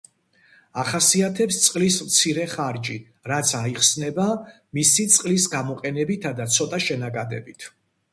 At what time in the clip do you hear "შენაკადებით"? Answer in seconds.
6.87-7.69